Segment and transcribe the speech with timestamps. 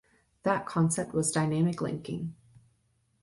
[0.41, 2.33] That concept was "dynamic linking".